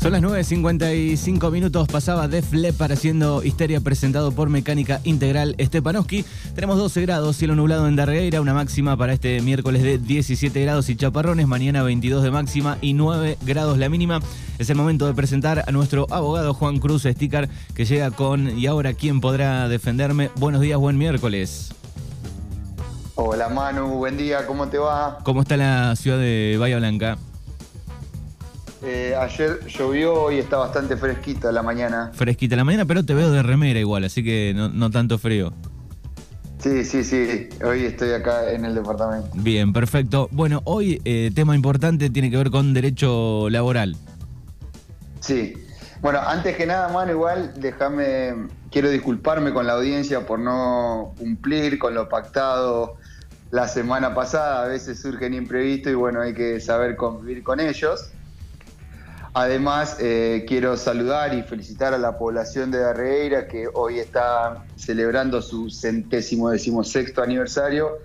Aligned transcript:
Son 0.00 0.12
las 0.12 0.22
9.55 0.22 1.52
minutos, 1.52 1.86
pasaba 1.86 2.26
Def 2.26 2.54
Leppard 2.54 2.92
haciendo 2.92 3.44
Histeria 3.44 3.82
presentado 3.82 4.32
por 4.32 4.48
Mecánica 4.48 4.98
Integral 5.04 5.54
Stepanowski. 5.60 6.24
Tenemos 6.54 6.78
12 6.78 7.02
grados, 7.02 7.36
cielo 7.36 7.54
nublado 7.54 7.86
en 7.86 7.96
Darreira, 7.96 8.40
una 8.40 8.54
máxima 8.54 8.96
para 8.96 9.12
este 9.12 9.42
miércoles 9.42 9.82
de 9.82 9.98
17 9.98 10.58
grados 10.62 10.88
y 10.88 10.96
chaparrones, 10.96 11.46
mañana 11.46 11.82
22 11.82 12.22
de 12.22 12.30
máxima 12.30 12.78
y 12.80 12.94
9 12.94 13.36
grados 13.42 13.76
la 13.76 13.90
mínima. 13.90 14.20
Es 14.58 14.70
el 14.70 14.76
momento 14.76 15.06
de 15.06 15.12
presentar 15.12 15.64
a 15.68 15.70
nuestro 15.70 16.06
abogado 16.08 16.54
Juan 16.54 16.78
Cruz 16.78 17.02
Sticker 17.02 17.50
que 17.74 17.84
llega 17.84 18.10
con 18.10 18.58
¿Y 18.58 18.66
ahora 18.68 18.94
quién 18.94 19.20
podrá 19.20 19.68
defenderme? 19.68 20.30
Buenos 20.36 20.62
días, 20.62 20.78
buen 20.78 20.96
miércoles. 20.96 21.74
Hola 23.16 23.50
Manu, 23.50 23.86
buen 23.96 24.16
día, 24.16 24.46
¿cómo 24.46 24.66
te 24.68 24.78
va? 24.78 25.18
¿Cómo 25.24 25.42
está 25.42 25.58
la 25.58 25.94
ciudad 25.94 26.16
de 26.16 26.56
Bahía 26.58 26.78
Blanca? 26.78 27.18
Eh, 28.82 29.14
ayer 29.14 29.60
llovió 29.66 30.32
y 30.32 30.38
está 30.38 30.56
bastante 30.56 30.96
fresquita 30.96 31.52
la 31.52 31.62
mañana. 31.62 32.10
Fresquita 32.14 32.56
la 32.56 32.64
mañana, 32.64 32.86
pero 32.86 33.04
te 33.04 33.12
veo 33.12 33.30
de 33.30 33.42
remera 33.42 33.78
igual, 33.78 34.04
así 34.04 34.24
que 34.24 34.54
no, 34.54 34.90
tanto 34.90 35.18
frío. 35.18 35.52
Sí, 36.58 36.84
sí, 36.84 37.04
sí. 37.04 37.48
Hoy 37.64 37.84
estoy 37.84 38.12
acá 38.12 38.52
en 38.52 38.64
el 38.64 38.74
departamento. 38.74 39.28
Bien, 39.34 39.72
perfecto. 39.72 40.28
Bueno, 40.30 40.62
hoy 40.64 41.00
eh, 41.04 41.30
tema 41.34 41.54
importante 41.54 42.10
tiene 42.10 42.30
que 42.30 42.36
ver 42.36 42.50
con 42.50 42.72
derecho 42.74 43.48
laboral. 43.50 43.96
Sí. 45.20 45.54
Bueno, 46.00 46.20
antes 46.20 46.56
que 46.56 46.64
nada, 46.64 46.88
Manu, 46.88 47.12
igual 47.12 47.52
déjame, 47.58 48.48
quiero 48.70 48.88
disculparme 48.90 49.52
con 49.52 49.66
la 49.66 49.74
audiencia 49.74 50.26
por 50.26 50.38
no 50.38 51.12
cumplir 51.18 51.78
con 51.78 51.94
lo 51.94 52.08
pactado 52.08 52.96
la 53.50 53.68
semana 53.68 54.14
pasada. 54.14 54.64
A 54.64 54.68
veces 54.68 55.00
surgen 55.00 55.34
imprevistos 55.34 55.92
y 55.92 55.94
bueno, 55.94 56.22
hay 56.22 56.32
que 56.32 56.60
saber 56.60 56.96
convivir 56.96 57.42
con 57.42 57.60
ellos. 57.60 58.12
Además, 59.32 59.96
eh, 60.00 60.44
quiero 60.48 60.76
saludar 60.76 61.34
y 61.34 61.42
felicitar 61.42 61.94
a 61.94 61.98
la 61.98 62.18
población 62.18 62.70
de 62.70 62.78
Darreira 62.78 63.46
que 63.46 63.68
hoy 63.72 64.00
está 64.00 64.64
celebrando 64.76 65.40
su 65.40 65.70
centésimo 65.70 66.50
decimosexto 66.50 67.22
aniversario. 67.22 67.98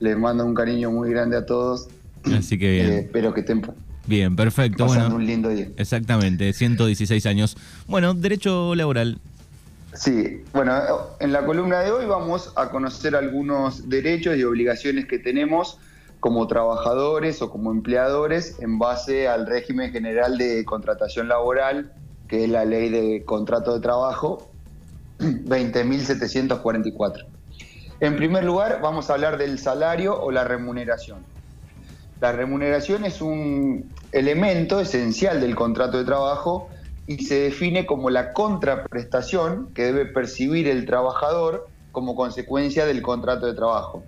Les 0.00 0.18
mando 0.18 0.44
un 0.44 0.54
cariño 0.54 0.90
muy 0.90 1.10
grande 1.10 1.36
a 1.36 1.46
todos. 1.46 1.88
Así 2.36 2.58
que 2.58 2.70
bien. 2.70 2.86
Eh, 2.90 2.98
espero 3.00 3.32
que 3.32 3.40
estén 3.40 3.62
bien, 4.06 4.34
perfecto. 4.34 4.86
Pasando 4.86 5.14
un 5.14 5.26
lindo 5.26 5.48
día. 5.48 5.68
Exactamente, 5.76 6.52
116 6.52 7.24
años. 7.26 7.56
Bueno, 7.86 8.12
derecho 8.12 8.74
laboral. 8.74 9.20
Sí, 9.94 10.42
bueno, 10.52 10.72
en 11.20 11.32
la 11.32 11.46
columna 11.46 11.80
de 11.80 11.92
hoy 11.92 12.06
vamos 12.06 12.52
a 12.56 12.68
conocer 12.70 13.14
algunos 13.14 13.88
derechos 13.88 14.36
y 14.36 14.42
obligaciones 14.42 15.06
que 15.06 15.20
tenemos 15.20 15.78
como 16.24 16.46
trabajadores 16.46 17.42
o 17.42 17.50
como 17.50 17.70
empleadores 17.70 18.58
en 18.60 18.78
base 18.78 19.28
al 19.28 19.46
régimen 19.46 19.92
general 19.92 20.38
de 20.38 20.64
contratación 20.64 21.28
laboral, 21.28 21.92
que 22.26 22.44
es 22.44 22.50
la 22.50 22.64
ley 22.64 22.88
de 22.88 23.26
contrato 23.26 23.74
de 23.74 23.80
trabajo 23.80 24.50
20.744. 25.18 27.26
En 28.00 28.16
primer 28.16 28.42
lugar, 28.42 28.80
vamos 28.80 29.10
a 29.10 29.12
hablar 29.12 29.36
del 29.36 29.58
salario 29.58 30.18
o 30.18 30.30
la 30.30 30.44
remuneración. 30.44 31.26
La 32.22 32.32
remuneración 32.32 33.04
es 33.04 33.20
un 33.20 33.92
elemento 34.10 34.80
esencial 34.80 35.42
del 35.42 35.54
contrato 35.54 35.98
de 35.98 36.04
trabajo 36.04 36.70
y 37.06 37.22
se 37.26 37.38
define 37.38 37.84
como 37.84 38.08
la 38.08 38.32
contraprestación 38.32 39.74
que 39.74 39.82
debe 39.82 40.06
percibir 40.06 40.68
el 40.68 40.86
trabajador 40.86 41.68
como 41.92 42.16
consecuencia 42.16 42.86
del 42.86 43.02
contrato 43.02 43.44
de 43.44 43.52
trabajo. 43.52 44.06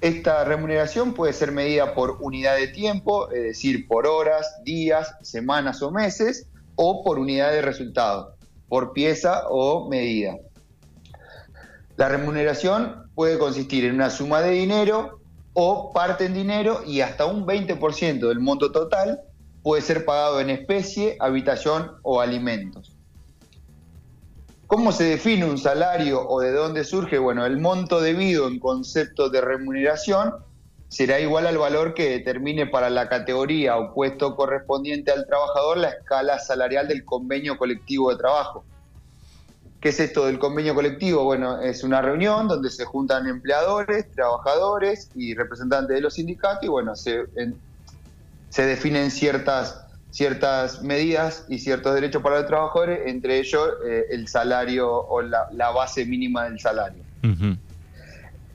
Esta 0.00 0.44
remuneración 0.44 1.12
puede 1.12 1.34
ser 1.34 1.52
medida 1.52 1.94
por 1.94 2.18
unidad 2.20 2.56
de 2.56 2.68
tiempo, 2.68 3.30
es 3.30 3.42
decir, 3.42 3.86
por 3.86 4.06
horas, 4.06 4.62
días, 4.64 5.14
semanas 5.22 5.82
o 5.82 5.90
meses, 5.90 6.48
o 6.76 7.04
por 7.04 7.18
unidad 7.18 7.52
de 7.52 7.60
resultado, 7.60 8.34
por 8.68 8.94
pieza 8.94 9.46
o 9.50 9.90
medida. 9.90 10.36
La 11.98 12.08
remuneración 12.08 13.10
puede 13.14 13.38
consistir 13.38 13.84
en 13.84 13.96
una 13.96 14.08
suma 14.08 14.40
de 14.40 14.52
dinero 14.52 15.20
o 15.52 15.92
parte 15.92 16.24
en 16.24 16.32
dinero 16.32 16.80
y 16.86 17.02
hasta 17.02 17.26
un 17.26 17.44
20% 17.46 18.26
del 18.26 18.40
monto 18.40 18.72
total 18.72 19.20
puede 19.62 19.82
ser 19.82 20.06
pagado 20.06 20.40
en 20.40 20.48
especie, 20.48 21.18
habitación 21.20 21.92
o 22.02 22.22
alimentos. 22.22 22.96
¿Cómo 24.70 24.92
se 24.92 25.02
define 25.02 25.46
un 25.46 25.58
salario 25.58 26.24
o 26.28 26.38
de 26.38 26.52
dónde 26.52 26.84
surge? 26.84 27.18
Bueno, 27.18 27.44
el 27.44 27.58
monto 27.58 28.00
debido 28.00 28.46
en 28.46 28.60
concepto 28.60 29.28
de 29.28 29.40
remuneración 29.40 30.32
será 30.86 31.18
igual 31.18 31.48
al 31.48 31.58
valor 31.58 31.92
que 31.92 32.08
determine 32.08 32.68
para 32.68 32.88
la 32.88 33.08
categoría 33.08 33.76
o 33.76 33.92
puesto 33.92 34.36
correspondiente 34.36 35.10
al 35.10 35.26
trabajador 35.26 35.78
la 35.78 35.88
escala 35.88 36.38
salarial 36.38 36.86
del 36.86 37.04
convenio 37.04 37.58
colectivo 37.58 38.12
de 38.12 38.18
trabajo. 38.18 38.64
¿Qué 39.80 39.88
es 39.88 39.98
esto 39.98 40.26
del 40.26 40.38
convenio 40.38 40.72
colectivo? 40.72 41.24
Bueno, 41.24 41.60
es 41.60 41.82
una 41.82 42.00
reunión 42.00 42.46
donde 42.46 42.70
se 42.70 42.84
juntan 42.84 43.26
empleadores, 43.26 44.12
trabajadores 44.12 45.10
y 45.16 45.34
representantes 45.34 45.96
de 45.96 46.00
los 46.00 46.14
sindicatos 46.14 46.62
y 46.62 46.68
bueno, 46.68 46.94
se, 46.94 47.24
se 48.50 48.66
definen 48.66 49.10
ciertas 49.10 49.89
ciertas 50.10 50.82
medidas 50.82 51.44
y 51.48 51.58
ciertos 51.58 51.94
derechos 51.94 52.22
para 52.22 52.38
los 52.38 52.46
trabajadores, 52.46 53.00
entre 53.06 53.38
ellos 53.38 53.68
eh, 53.86 54.06
el 54.10 54.28
salario 54.28 54.90
o 54.90 55.22
la, 55.22 55.70
base 55.70 56.04
mínima 56.04 56.44
del 56.44 56.58
salario. 56.58 57.02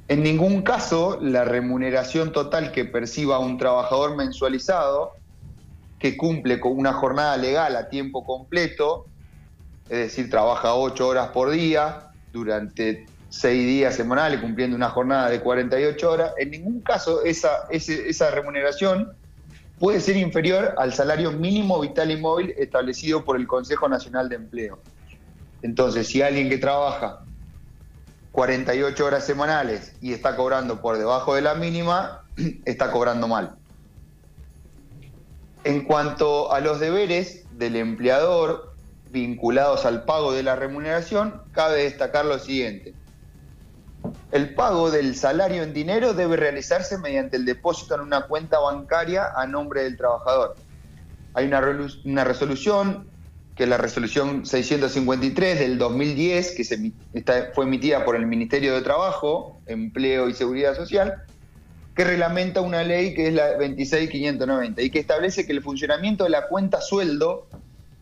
En 0.08 0.22
ningún 0.22 0.62
caso 0.62 1.18
la 1.22 1.46
remuneración 1.46 2.32
total 2.32 2.72
que 2.72 2.86
perciba 2.86 3.40
un 3.40 3.58
trabajador 3.58 4.16
mensualizado, 4.16 5.14
que 5.98 6.18
cumple 6.18 6.60
con 6.60 6.78
una 6.78 6.94
jornada 6.94 7.38
legal 7.38 7.76
a 7.76 7.90
tiempo 7.90 8.24
completo, 8.24 9.08
es 9.86 9.98
decir, 9.98 10.30
trabaja 10.30 10.76
ocho 10.76 11.08
horas 11.08 11.30
por 11.30 11.52
día 11.52 12.10
durante 12.34 13.06
seis 13.30 13.66
días 13.66 13.96
semanales, 13.96 14.40
cumpliendo 14.42 14.76
una 14.76 14.90
jornada 14.90 15.30
de 15.30 15.40
48 15.42 16.12
horas, 16.12 16.34
en 16.38 16.52
ningún 16.52 16.82
caso 16.82 17.24
esa, 17.24 17.68
esa 17.70 18.32
remuneración 18.32 19.14
puede 19.80 20.00
ser 20.00 20.18
inferior 20.18 20.74
al 20.78 20.94
salario 20.94 21.32
mínimo 21.32 21.80
vital 21.80 22.12
y 22.12 22.18
móvil 22.18 22.54
establecido 22.58 23.24
por 23.26 23.38
el 23.38 23.48
Consejo 23.48 23.90
Nacional 23.90 24.30
de 24.30 24.36
Empleo. 24.36 24.80
Entonces, 25.62 26.08
si 26.08 26.22
alguien 26.22 26.50
que 26.50 26.58
trabaja 26.58 27.22
48 28.32 29.06
horas 29.06 29.26
semanales 29.26 29.96
y 30.02 30.14
está 30.14 30.36
cobrando 30.36 30.82
por 30.82 30.98
debajo 30.98 31.36
de 31.36 31.42
la 31.42 31.56
mínima, 31.56 32.24
está 32.66 32.92
cobrando 32.92 33.28
mal. 33.28 33.56
En 35.64 35.84
cuanto 35.86 36.52
a 36.52 36.60
los 36.60 36.80
deberes 36.80 37.46
del 37.58 37.76
empleador 37.76 38.76
vinculados 39.10 39.86
al 39.86 40.04
pago 40.04 40.34
de 40.34 40.44
la 40.44 40.56
remuneración, 40.56 41.42
cabe 41.54 41.84
destacar 41.84 42.26
lo 42.26 42.38
siguiente. 42.38 42.94
El 44.36 44.54
pago 44.54 44.92
del 44.92 45.16
salario 45.16 45.64
en 45.64 45.74
dinero 45.74 46.14
debe 46.14 46.36
realizarse 46.36 46.98
mediante 46.98 47.38
el 47.38 47.46
depósito 47.46 47.96
en 47.96 48.02
una 48.02 48.24
cuenta 48.24 48.60
bancaria 48.60 49.30
a 49.34 49.48
nombre 49.48 49.84
del 49.84 49.96
trabajador. 49.96 50.58
Hay 51.34 51.46
una, 51.46 51.62
resolución, 52.26 53.08
que 53.56 53.64
es 53.64 53.70
la 53.70 53.78
resolución 53.78 54.46
653 54.46 55.58
del 55.58 55.78
2010, 55.78 56.52
que 56.52 56.66
se, 56.66 56.94
fue 57.54 57.64
emitida 57.64 58.04
por 58.04 58.18
el 58.18 58.28
Ministerio 58.28 58.76
de 58.76 58.82
Trabajo, 58.82 59.62
Empleo 59.68 60.28
y 60.28 60.34
Seguridad 60.34 60.76
Social, 60.76 61.16
que 61.96 62.04
reglamenta 62.04 62.60
una 62.60 62.84
ley 62.84 63.14
que 63.14 63.30
es 63.30 63.34
la 63.34 63.54
26590 63.58 64.82
y 64.82 64.90
que 64.90 65.00
establece 65.00 65.46
que 65.46 65.54
el 65.54 65.62
funcionamiento 65.62 66.26
de 66.26 66.32
la 66.32 66.50
cuenta 66.50 66.82
sueldo 66.82 67.48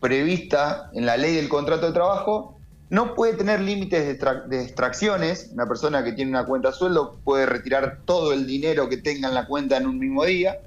prevista 0.00 0.90
en 0.94 1.06
la 1.06 1.16
ley 1.16 1.36
del 1.36 1.48
contrato 1.48 1.86
de 1.86 1.92
trabajo 1.92 2.53
no 2.94 3.16
puede 3.16 3.34
tener 3.34 3.60
límites 3.60 4.20
de, 4.48 4.62
extracciones. 4.62 5.50
Una 5.52 5.66
persona 5.66 6.04
que 6.04 6.12
tiene 6.12 6.30
una 6.30 6.44
cuenta 6.44 6.70
sueldo 6.70 7.18
puede 7.24 7.44
retirar 7.44 7.98
todo 8.04 8.32
el 8.32 8.46
dinero 8.46 8.88
que 8.88 8.98
tenga 8.98 9.26
en 9.26 9.34
la 9.34 9.46
cuenta 9.46 9.76
en 9.76 9.88
un 9.88 9.98
mismo 9.98 10.24
día. 10.24 10.58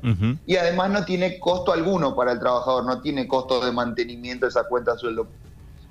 Y 0.45 0.57
además 0.57 0.91
no 0.91 1.05
tiene 1.05 1.39
costo 1.39 1.71
alguno 1.71 2.17
para 2.17 2.33
el 2.33 2.39
trabajador, 2.39 2.85
no 2.85 2.99
tiene 3.01 3.29
costo 3.29 3.65
de 3.65 3.71
mantenimiento 3.71 4.45
de 4.45 4.49
esa 4.49 4.65
cuenta 4.65 4.97
sueldo. 4.97 5.29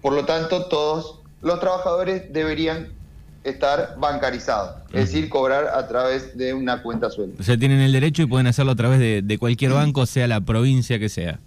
Por 0.03 0.13
lo 0.13 0.27
tanto, 0.27 0.67
todos 0.67 1.21
los 1.41 1.59
trabajadores 1.59 2.31
deberían 2.31 2.89
estar 3.43 3.95
bancarizados, 3.99 4.83
es 4.93 5.13
decir, 5.13 5.31
cobrar 5.31 5.69
a 5.69 5.89
través 5.89 6.37
de 6.37 6.53
una 6.53 6.83
cuenta 6.83 7.09
sueldo. 7.09 7.37
O 7.41 7.45
sea, 7.45 7.57
tienen 7.57 7.81
el 7.81 7.93
derecho 7.93 8.23
y 8.23 8.27
pueden 8.27 8.47
hacerlo 8.47 8.73
a 8.73 8.77
través 8.77 8.99
de, 8.99 9.23
de 9.23 9.39
cualquier 9.39 9.73
banco, 9.73 10.05
sea 10.05 10.27
la 10.27 10.43
provincia 10.43 10.99
que 10.99 11.09
sea. 11.09 11.39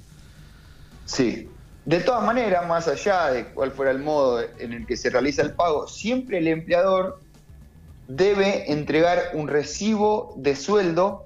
Sí, 1.06 1.48
de 1.89 2.01
todas 2.01 2.24
maneras, 2.24 2.68
más 2.68 2.88
allá 2.88 3.31
de 3.31 3.45
cuál 3.45 3.71
fuera 3.71 3.89
el 3.89 3.97
modo 3.97 4.44
en 4.59 4.74
el 4.74 4.86
que 4.86 4.95
se 4.95 5.09
realiza 5.09 5.41
el 5.41 5.56
pago, 5.56 5.88
siempre 5.88 6.38
el 6.38 6.47
empleador 6.47 7.19
debe 8.07 8.71
entregar 8.71 9.31
un 9.33 9.47
recibo 9.47 10.36
de 10.38 10.56
sueldo 10.56 11.25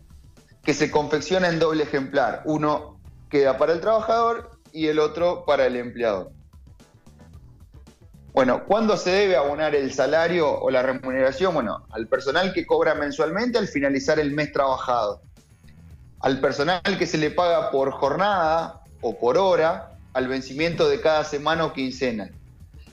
que 0.63 0.74
se 0.74 0.89
confecciona 0.89 1.50
en 1.50 1.60
doble 1.60 1.83
ejemplar. 1.83 2.44
Uno 2.45 2.98
queda 3.30 3.57
para 3.57 3.74
el 3.74 3.81
trabajador 3.81 4.51
y 4.71 4.88
el 4.88 5.00
otro 5.00 5.44
para 5.45 5.65
el 5.65 5.75
empleador. 5.75 6.31
Bueno, 8.31 8.63
¿cuándo 8.63 8.95
se 8.95 9.10
debe 9.10 9.36
abonar 9.36 9.75
el 9.75 9.92
salario 9.94 10.50
o 10.50 10.71
la 10.71 10.81
remuneración? 10.81 11.54
Bueno, 11.54 11.86
al 11.89 12.07
personal 12.07 12.54
que 12.54 12.65
cobra 12.65 12.95
mensualmente 12.95 13.57
al 13.57 13.68
finalizar 13.68 14.18
el 14.18 14.31
mes 14.31 14.54
trabajado. 14.54 15.24
Al 16.21 16.39
personal 16.39 16.81
que 16.98 17.06
se 17.06 17.18
le 17.18 17.31
paga 17.31 17.69
por 17.69 17.92
jornada 17.92 18.81
o 19.01 19.19
por 19.19 19.38
hora 19.38 19.89
al 20.13 20.27
vencimiento 20.27 20.88
de 20.88 21.01
cada 21.01 21.24
semana 21.24 21.65
o 21.65 21.74
quincena. 21.74 22.30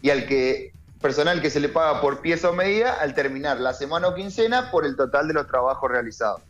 Y 0.03 0.11
al 0.11 0.27
que 0.27 0.73
personal 1.01 1.41
que 1.41 1.51
se 1.51 1.61
le 1.61 1.69
paga 1.69 2.01
por 2.01 2.21
pieza 2.21 2.51
o 2.51 2.53
medida 2.53 2.95
al 2.95 3.15
terminar 3.15 3.59
la 3.61 3.73
semana 3.73 4.09
o 4.09 4.15
quincena 4.15 4.71
por 4.71 4.85
el 4.85 4.97
total 4.97 5.29
de 5.29 5.35
los 5.35 5.47
trabajos 5.47 5.91
realizados. 5.91 6.43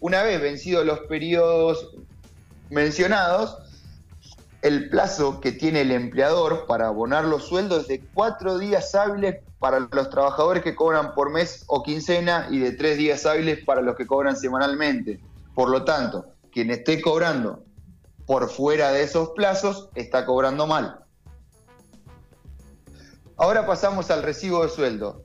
Una 0.00 0.22
vez 0.22 0.40
vencidos 0.40 0.84
los 0.84 1.00
periodos 1.00 1.96
mencionados, 2.68 3.56
el 4.60 4.90
plazo 4.90 5.40
que 5.40 5.52
tiene 5.52 5.80
el 5.80 5.92
empleador 5.92 6.66
para 6.66 6.88
abonar 6.88 7.24
los 7.24 7.46
sueldos 7.46 7.82
es 7.82 7.88
de 7.88 8.00
cuatro 8.12 8.58
días 8.58 8.94
hábiles 8.94 9.36
para 9.58 9.80
los 9.80 10.10
trabajadores 10.10 10.62
que 10.62 10.74
cobran 10.74 11.14
por 11.14 11.30
mes 11.30 11.64
o 11.68 11.82
quincena 11.82 12.48
y 12.50 12.58
de 12.58 12.72
tres 12.72 12.98
días 12.98 13.24
hábiles 13.24 13.64
para 13.64 13.80
los 13.80 13.96
que 13.96 14.06
cobran 14.06 14.36
semanalmente. 14.36 15.20
Por 15.54 15.70
lo 15.70 15.84
tanto, 15.84 16.26
quien 16.52 16.70
esté 16.70 17.00
cobrando 17.00 17.64
por 18.26 18.50
fuera 18.50 18.92
de 18.92 19.02
esos 19.04 19.30
plazos 19.30 19.88
está 19.94 20.26
cobrando 20.26 20.66
mal. 20.66 20.98
Ahora 23.36 23.66
pasamos 23.66 24.10
al 24.10 24.22
recibo 24.22 24.64
de 24.64 24.70
sueldo. 24.70 25.22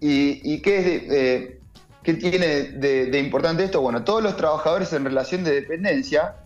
¿Y, 0.00 0.60
qué, 0.60 1.58
tiene 2.04 2.46
de, 2.46 3.18
importante 3.18 3.64
esto? 3.64 3.80
Bueno, 3.80 4.04
todos 4.04 4.22
los 4.22 4.36
trabajadores 4.36 4.92
en 4.92 5.04
relación 5.04 5.42
de 5.42 5.52
dependencia 5.52 6.36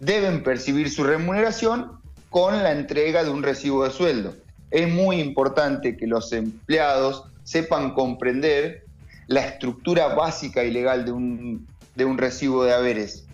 deben 0.00 0.42
percibir 0.42 0.90
su 0.90 1.04
remuneración 1.04 2.00
con 2.30 2.62
la 2.62 2.72
entrega 2.72 3.22
de 3.22 3.30
un 3.30 3.42
recibo 3.42 3.84
de 3.84 3.90
sueldo. 3.90 4.34
Es 4.70 4.92
muy 4.92 5.20
importante 5.20 5.96
que 5.96 6.06
los 6.06 6.32
empleados 6.32 7.24
sepan 7.44 7.94
comprender 7.94 8.84
la 9.26 9.46
estructura 9.46 10.14
básica 10.14 10.64
y 10.64 10.70
legal 10.70 11.04
de 11.04 11.12
un, 11.12 11.68
de 11.94 12.04
un 12.04 12.18
recibo 12.18 12.64
de 12.64 12.72
haberes. 12.72 13.27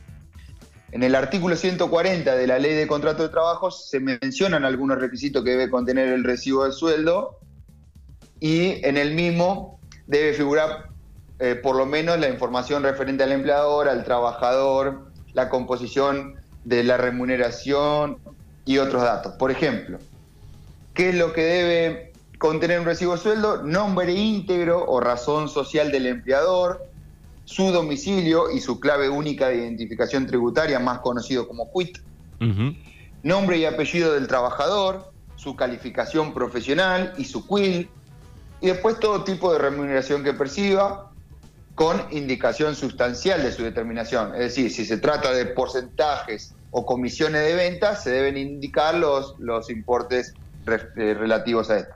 En 0.94 1.02
el 1.02 1.16
artículo 1.16 1.56
140 1.56 2.36
de 2.36 2.46
la 2.46 2.60
Ley 2.60 2.72
de 2.72 2.86
Contrato 2.86 3.24
de 3.24 3.28
Trabajo 3.28 3.72
se 3.72 3.98
mencionan 3.98 4.64
algunos 4.64 4.96
requisitos 5.00 5.42
que 5.42 5.50
debe 5.50 5.68
contener 5.68 6.10
el 6.10 6.22
recibo 6.22 6.64
de 6.64 6.70
sueldo 6.70 7.40
y 8.38 8.78
en 8.86 8.96
el 8.96 9.12
mismo 9.12 9.80
debe 10.06 10.34
figurar 10.34 10.90
eh, 11.40 11.56
por 11.56 11.74
lo 11.74 11.84
menos 11.84 12.20
la 12.20 12.28
información 12.28 12.84
referente 12.84 13.24
al 13.24 13.32
empleador, 13.32 13.88
al 13.88 14.04
trabajador, 14.04 15.10
la 15.32 15.48
composición 15.48 16.36
de 16.62 16.84
la 16.84 16.96
remuneración 16.96 18.18
y 18.64 18.78
otros 18.78 19.02
datos. 19.02 19.32
Por 19.32 19.50
ejemplo, 19.50 19.98
¿qué 20.94 21.08
es 21.08 21.16
lo 21.16 21.32
que 21.32 21.42
debe 21.42 22.12
contener 22.38 22.78
un 22.78 22.86
recibo 22.86 23.16
de 23.16 23.18
sueldo? 23.18 23.64
Nombre 23.64 24.12
íntegro 24.12 24.84
o 24.86 25.00
razón 25.00 25.48
social 25.48 25.90
del 25.90 26.06
empleador, 26.06 26.86
su 27.44 27.70
domicilio 27.70 28.50
y 28.50 28.60
su 28.60 28.80
clave 28.80 29.08
única 29.08 29.48
de 29.48 29.56
identificación 29.56 30.26
tributaria, 30.26 30.78
más 30.78 31.00
conocido 31.00 31.46
como 31.46 31.70
QUIT, 31.70 31.98
nombre 33.22 33.58
y 33.58 33.64
apellido 33.64 34.14
del 34.14 34.26
trabajador, 34.26 35.12
su 35.36 35.56
calificación 35.56 36.32
profesional 36.32 37.14
y 37.18 37.24
su 37.24 37.46
QUIL, 37.46 37.88
y 38.60 38.66
después 38.66 38.98
todo 38.98 39.24
tipo 39.24 39.52
de 39.52 39.58
remuneración 39.58 40.24
que 40.24 40.32
perciba 40.32 41.10
con 41.74 42.06
indicación 42.12 42.76
sustancial 42.76 43.42
de 43.42 43.52
su 43.52 43.62
determinación. 43.62 44.34
Es 44.34 44.40
decir, 44.40 44.70
si 44.70 44.84
se 44.84 44.96
trata 44.96 45.32
de 45.32 45.46
porcentajes 45.46 46.54
o 46.70 46.86
comisiones 46.86 47.42
de 47.42 47.54
ventas, 47.54 48.02
se 48.02 48.10
deben 48.10 48.36
indicar 48.36 48.94
los, 48.94 49.34
los 49.38 49.70
importes 49.70 50.34
eh, 50.66 51.14
relativos 51.14 51.70
a 51.70 51.78
esto. 51.78 51.94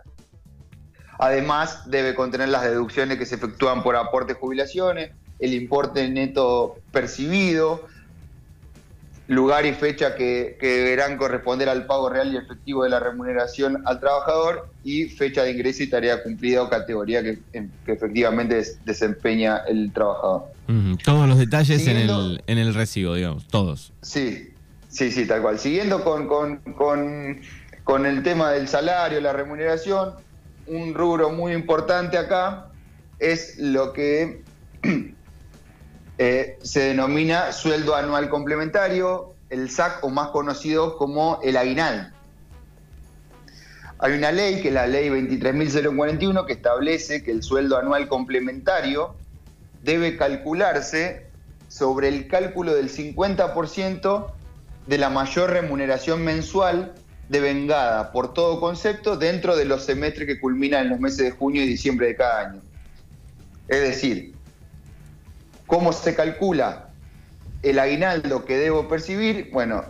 Además, 1.19 1.89
debe 1.91 2.15
contener 2.15 2.49
las 2.49 2.63
deducciones 2.63 3.19
que 3.19 3.27
se 3.27 3.37
efectúan 3.37 3.83
por 3.83 3.97
aportes 3.97 4.37
jubilaciones, 4.37 5.13
el 5.39 5.55
importe 5.55 6.09
neto 6.09 6.79
percibido, 6.93 7.87
lugar 9.29 9.67
y 9.67 9.73
fecha 9.73 10.17
que, 10.17 10.57
deberán 10.61 11.17
corresponder 11.19 11.69
al 11.69 11.87
pago 11.87 12.09
real 12.09 12.33
y 12.33 12.39
efectivo 12.39 12.85
de 12.85 12.91
la 12.91 12.99
remuneración 12.99 13.83
al 13.87 14.01
trabajador 14.01 14.71
y 14.83 15.05
fecha 15.05 15.45
de 15.45 15.53
ingreso 15.53 15.83
y 15.83 15.89
tarea 15.89 16.23
cumplida 16.23 16.63
o 16.63 16.71
categoría 16.71 17.23
que, 17.23 17.39
efectivamente 17.87 18.63
desempeña 18.85 19.59
el 19.69 19.93
trabajador. 19.93 20.45
Todos 21.05 21.29
los 21.29 21.39
detalles 21.39 21.87
en, 21.87 21.97
el, 21.97 22.43
en 22.47 22.59
el 22.59 22.75
recibo, 22.75 23.15
digamos, 23.15 23.47
todos. 23.47 23.93
Sí, 24.03 24.51
sí, 24.89 25.11
sí, 25.11 25.27
tal 25.27 25.43
cual. 25.43 25.59
Siguiendo 25.59 26.03
con, 26.03 26.27
con, 26.27 26.59
con, 26.77 27.41
con 27.85 28.07
el 28.07 28.23
tema 28.23 28.53
del 28.53 28.67
salario, 28.69 29.21
la 29.21 29.33
remuneración, 29.33 30.15
un 30.67 30.95
rubro 30.95 31.31
muy 31.31 31.53
importante 31.53 32.19
acá 32.19 32.69
es 33.19 33.59
lo 33.59 33.93
que 33.93 34.43
Eh, 36.19 36.59
se 36.63 36.81
denomina 36.81 37.53
sueldo 37.53 37.95
anual 37.95 38.29
complementario, 38.29 39.35
el 39.51 39.71
SAC 39.71 40.03
o 40.03 40.11
más 40.11 40.29
conocido 40.29 40.99
como 40.99 41.39
el 41.45 41.57
aguinal. 41.57 42.13
Hay 44.01 44.13
una 44.13 44.33
ley, 44.33 44.61
que 44.61 44.69
es 44.69 44.75
la 44.75 44.87
ley 44.87 45.09
23.041, 45.09 46.45
que 46.45 46.53
establece 46.53 47.23
que 47.23 47.31
el 47.31 47.43
sueldo 47.43 47.79
anual 47.79 48.09
complementario 48.09 49.15
debe 49.83 50.17
calcularse 50.17 51.29
sobre 51.69 52.09
el 52.09 52.29
cálculo 52.29 52.75
del 52.75 52.91
50% 52.91 54.27
de 54.87 54.99
la 54.99 55.11
mayor 55.11 55.51
remuneración 55.51 56.25
mensual 56.25 56.95
devengada 57.29 58.11
por 58.11 58.33
todo 58.33 58.59
concepto 58.59 59.17
dentro 59.17 59.55
de 59.57 59.67
los 59.67 59.85
semestres 59.85 60.27
que 60.27 60.41
culminan 60.41 60.85
en 60.85 60.91
los 60.91 61.01
meses 61.01 61.19
de 61.19 61.31
junio 61.31 61.63
y 61.63 61.67
diciembre 61.67 62.09
de 62.09 62.17
cada 62.17 62.41
año. 62.41 62.63
Es 63.69 63.83
decir, 63.83 64.38
¿Cómo 65.69 65.93
se 65.93 66.15
calcula 66.15 66.89
el 67.63 67.79
aguinaldo 67.79 68.47
que 68.47 68.57
debo 68.57 68.89
percibir? 68.89 69.51
Bueno, 69.53 69.85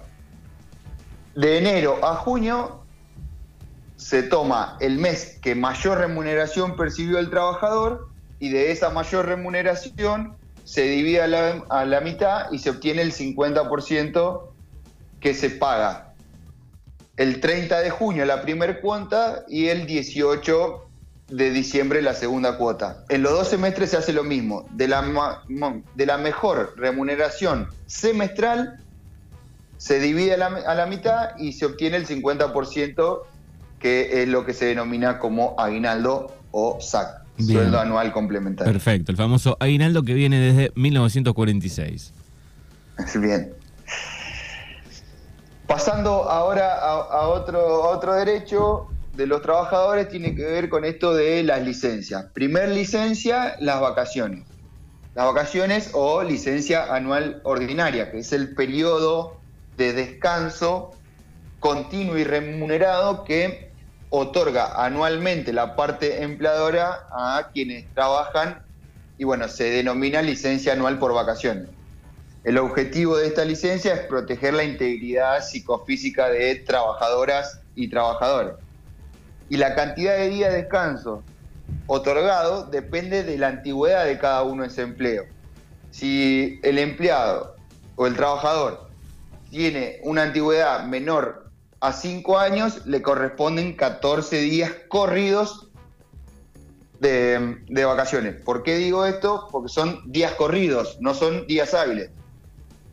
de 1.36 1.58
enero 1.58 2.04
a 2.04 2.16
junio 2.16 2.82
se 3.94 4.24
toma 4.24 4.76
el 4.80 4.98
mes 4.98 5.38
que 5.40 5.54
mayor 5.54 5.98
remuneración 5.98 6.74
percibió 6.76 7.20
el 7.20 7.30
trabajador 7.30 8.08
y 8.40 8.48
de 8.48 8.72
esa 8.72 8.90
mayor 8.90 9.26
remuneración 9.26 10.36
se 10.64 10.82
divide 10.82 11.22
a 11.22 11.28
la, 11.28 12.00
mitad 12.00 12.50
y 12.50 12.58
se 12.58 12.70
obtiene 12.70 13.02
el 13.02 13.12
50% 13.12 14.42
que 15.20 15.32
se 15.32 15.50
paga. 15.50 16.12
El 17.16 17.38
30 17.38 17.78
de 17.78 17.90
junio 17.90 18.24
la 18.24 18.42
primera 18.42 18.80
cuenta 18.80 19.44
y 19.46 19.68
el 19.68 19.86
18 19.86 20.87
de 21.28 21.50
diciembre 21.50 22.02
la 22.02 22.14
segunda 22.14 22.56
cuota. 22.56 23.04
En 23.08 23.22
los 23.22 23.32
dos 23.32 23.48
semestres 23.48 23.90
se 23.90 23.96
hace 23.98 24.12
lo 24.12 24.24
mismo. 24.24 24.66
De 24.72 24.88
la, 24.88 25.42
de 25.94 26.06
la 26.06 26.18
mejor 26.18 26.74
remuneración 26.76 27.68
semestral 27.86 28.80
se 29.76 30.00
divide 30.00 30.34
a 30.34 30.36
la, 30.74 30.86
mitad 30.86 31.30
y 31.38 31.52
se 31.52 31.66
obtiene 31.66 31.96
el 31.96 32.06
50% 32.06 33.22
que 33.78 34.22
es 34.22 34.28
lo 34.28 34.44
que 34.44 34.52
se 34.52 34.66
denomina 34.66 35.18
como 35.18 35.54
aguinaldo 35.56 36.34
o 36.50 36.78
SAC, 36.80 37.22
sueldo 37.38 37.78
anual 37.78 38.12
complementario. 38.12 38.72
Perfecto, 38.72 39.12
el 39.12 39.16
famoso 39.16 39.56
aguinaldo 39.60 40.02
que 40.02 40.14
viene 40.14 40.40
desde 40.40 40.72
1946. 40.74 42.12
Bien. 43.20 43.52
Pasando 45.68 46.24
ahora 46.24 46.74
a, 46.74 47.28
otro, 47.28 47.60
a 47.60 47.90
otro 47.90 48.14
derecho, 48.14 48.88
de 49.18 49.26
los 49.26 49.42
trabajadores 49.42 50.08
tiene 50.08 50.36
que 50.36 50.44
ver 50.44 50.68
con 50.68 50.84
esto 50.84 51.12
de 51.12 51.42
las 51.42 51.60
licencias. 51.62 52.26
Primer 52.34 52.68
licencia, 52.68 53.56
las 53.58 53.80
vacaciones. 53.80 54.44
Las 55.16 55.26
vacaciones 55.26 55.90
o 55.92 56.22
licencia 56.22 56.94
anual 56.94 57.40
ordinaria, 57.42 58.12
que 58.12 58.20
es 58.20 58.32
el 58.32 58.54
periodo 58.54 59.40
de 59.76 59.92
descanso 59.92 60.92
continuo 61.58 62.16
y 62.16 62.22
remunerado 62.22 63.24
que 63.24 63.72
otorga 64.10 64.84
anualmente 64.84 65.52
la 65.52 65.74
parte 65.74 66.22
empleadora 66.22 67.08
a 67.10 67.50
quienes 67.52 67.92
trabajan 67.94 68.62
y 69.18 69.24
bueno, 69.24 69.48
se 69.48 69.64
denomina 69.64 70.22
licencia 70.22 70.74
anual 70.74 71.00
por 71.00 71.12
vacaciones. 71.12 71.70
El 72.44 72.56
objetivo 72.56 73.16
de 73.16 73.26
esta 73.26 73.44
licencia 73.44 73.94
es 73.94 74.00
proteger 74.06 74.54
la 74.54 74.62
integridad 74.62 75.44
psicofísica 75.44 76.28
de 76.28 76.54
trabajadoras 76.54 77.60
y 77.74 77.88
trabajadores 77.88 78.67
y 79.48 79.56
la 79.56 79.74
cantidad 79.74 80.16
de 80.16 80.28
días 80.28 80.52
de 80.52 80.62
descanso 80.62 81.22
otorgado 81.86 82.64
depende 82.64 83.22
de 83.22 83.38
la 83.38 83.48
antigüedad 83.48 84.04
de 84.04 84.18
cada 84.18 84.42
uno 84.42 84.62
de 84.62 84.68
ese 84.68 84.82
empleo. 84.82 85.24
Si 85.90 86.60
el 86.62 86.78
empleado 86.78 87.56
o 87.96 88.06
el 88.06 88.14
trabajador 88.14 88.88
tiene 89.50 90.00
una 90.02 90.22
antigüedad 90.22 90.84
menor 90.84 91.50
a 91.80 91.92
5 91.92 92.38
años, 92.38 92.86
le 92.86 93.02
corresponden 93.02 93.74
14 93.74 94.40
días 94.40 94.72
corridos 94.88 95.68
de, 97.00 97.84
vacaciones. 97.84 98.40
¿Por 98.42 98.62
qué 98.62 98.76
digo 98.76 99.06
esto? 99.06 99.48
Porque 99.50 99.68
son 99.68 100.00
días 100.10 100.32
corridos, 100.32 100.98
no 101.00 101.14
son 101.14 101.46
días 101.46 101.72
hábiles. 101.74 102.10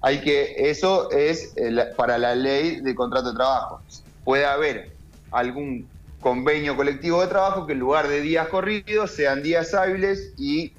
Hay 0.01 0.21
que, 0.21 0.69
eso 0.69 1.09
es 1.11 1.55
para 1.97 2.17
la 2.17 2.35
ley 2.35 2.79
de 2.81 2.93
contrato 2.93 3.31
de 3.31 3.35
trabajo. 3.35 3.81
Puede 4.23 4.45
haber 4.45 4.95
algún 5.31 5.89
convenio 6.25 6.75
colectivo 6.75 7.21
de 7.21 7.27
trabajo 7.27 7.67
que 7.67 7.73
en 7.73 7.79
lugar 7.79 8.07
de 8.07 8.19
días 8.19 8.47
corridos 8.47 9.11
sean 9.11 9.43
días 9.43 9.75
hábiles 9.75 10.33
y 10.39 10.71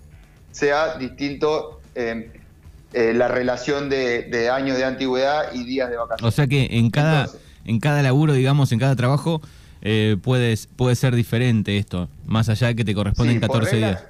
sea 0.50 0.98
distinto 0.98 1.80
eh, 1.94 2.32
eh, 2.92 3.12
la 3.14 3.28
relación 3.28 3.88
de, 3.88 4.50
años 4.52 4.76
de 4.76 4.84
antigüedad 4.84 5.54
y 5.54 5.62
días 5.62 5.88
de 5.88 5.98
vacaciones. 5.98 6.34
O 6.34 6.34
sea 6.34 6.48
que 6.48 6.66
en 6.72 6.90
cada, 6.90 7.28
en 7.64 7.78
cada 7.78 8.02
laburo, 8.02 8.32
digamos, 8.32 8.72
en 8.72 8.80
cada 8.80 8.96
trabajo, 8.96 9.40
eh, 9.82 10.16
puede, 10.20 10.52
puede 10.74 10.96
ser 10.96 11.14
diferente 11.14 11.78
esto, 11.78 12.08
más 12.24 12.48
allá 12.48 12.66
de 12.66 12.74
que 12.74 12.84
te 12.84 12.92
corresponden 12.92 13.38
14 13.38 13.76
días. 13.76 14.02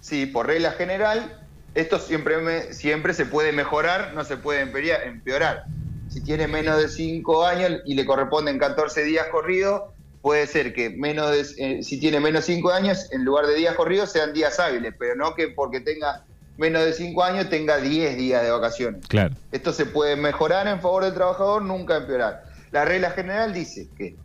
Sí, 0.00 0.26
por 0.26 0.48
regla 0.48 0.72
general, 0.72 1.32
esto 1.76 2.00
siempre, 2.00 2.74
siempre 2.74 3.14
se 3.14 3.24
puede 3.24 3.52
mejorar, 3.52 4.14
no 4.16 4.24
se 4.24 4.36
puede 4.36 4.62
empeorar. 4.62 5.66
Si 6.08 6.20
tiene 6.22 6.48
menos 6.48 6.76
de 6.76 6.88
5 6.88 7.46
años 7.46 7.82
y 7.86 7.94
le 7.94 8.04
corresponden 8.04 8.58
14 8.58 9.04
días 9.04 9.28
corridos, 9.30 9.82
puede 10.22 10.46
ser 10.46 10.74
que 10.74 10.90
menos 10.90 11.30
de, 11.30 11.46
eh, 11.58 11.82
si 11.82 11.98
tiene 11.98 12.20
menos 12.20 12.46
de 12.46 12.54
5 12.54 12.70
años, 12.70 13.10
en 13.12 13.24
lugar 13.24 13.46
de 13.46 13.54
días 13.54 13.74
corridos 13.74 14.12
sean 14.12 14.32
días 14.32 14.58
hábiles, 14.60 14.94
pero 14.98 15.14
no 15.14 15.34
que 15.34 15.48
porque 15.48 15.80
tenga 15.80 16.24
menos 16.56 16.84
de 16.84 16.92
5 16.92 17.24
años 17.24 17.48
tenga 17.48 17.78
10 17.78 18.16
días 18.16 18.42
de 18.42 18.50
vacaciones. 18.50 19.06
Claro. 19.06 19.34
Esto 19.50 19.72
se 19.72 19.86
puede 19.86 20.16
mejorar 20.16 20.66
en 20.68 20.80
favor 20.80 21.04
del 21.04 21.14
trabajador, 21.14 21.62
nunca 21.62 21.96
empeorar. 21.96 22.44
La 22.70 22.84
regla 22.84 23.10
general 23.10 23.54
dice 23.54 23.88
que 23.96 24.16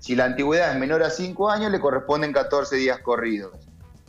si 0.00 0.16
la 0.16 0.24
antigüedad 0.24 0.72
es 0.72 0.78
menor 0.78 1.02
a 1.02 1.10
5 1.10 1.50
años, 1.50 1.70
le 1.70 1.80
corresponden 1.80 2.32
14 2.32 2.76
días 2.76 2.98
corridos. 2.98 3.52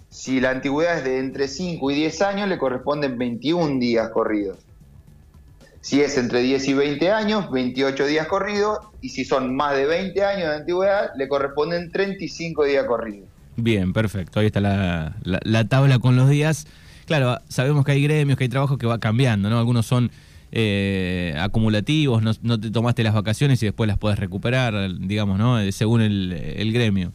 Si 0.09 0.39
la 0.41 0.49
antigüedad 0.49 0.97
es 0.97 1.03
de 1.03 1.19
entre 1.19 1.47
5 1.47 1.91
y 1.91 1.95
10 1.95 2.21
años, 2.21 2.49
le 2.49 2.57
corresponden 2.57 3.17
21 3.17 3.79
días 3.79 4.09
corridos. 4.09 4.57
Si 5.85 6.01
es 6.01 6.17
entre 6.17 6.41
10 6.41 6.67
y 6.69 6.73
20 6.73 7.11
años, 7.11 7.51
28 7.51 8.07
días 8.07 8.25
corridos. 8.25 8.79
Y 9.01 9.09
si 9.09 9.23
son 9.23 9.55
más 9.55 9.75
de 9.75 9.85
20 9.85 10.25
años 10.25 10.49
de 10.49 10.55
antigüedad, 10.55 11.11
le 11.15 11.27
corresponden 11.27 11.91
35 11.91 12.63
días 12.63 12.85
corridos. 12.85 13.29
Bien, 13.55 13.93
perfecto. 13.93 14.39
Ahí 14.39 14.47
está 14.47 14.61
la, 14.61 15.63
tabla 15.69 15.99
con 15.99 16.15
los 16.15 16.27
días. 16.27 16.65
Claro, 17.05 17.37
sabemos 17.49 17.85
que 17.85 17.91
hay 17.91 18.01
gremios, 18.01 18.35
que 18.35 18.45
hay 18.45 18.49
trabajos 18.49 18.79
que 18.79 18.87
va 18.87 18.97
cambiando, 18.97 19.47
¿no? 19.51 19.59
Algunos 19.59 19.85
son 19.85 20.09
eh, 20.51 21.35
acumulativos, 21.37 22.23
no, 22.41 22.59
te 22.59 22.71
tomaste 22.71 23.03
las 23.03 23.13
vacaciones 23.13 23.61
y 23.61 23.67
después 23.67 23.87
las 23.87 23.99
puedes 23.99 24.17
recuperar, 24.17 24.89
digamos, 25.01 25.37
¿no? 25.37 25.59
Eh, 25.59 25.71
según 25.71 26.01
el, 26.01 26.33
el 26.33 26.73
gremio. 26.73 27.11